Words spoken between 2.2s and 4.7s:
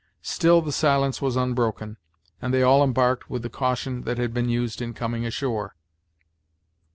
and they all embarked with the caution that had been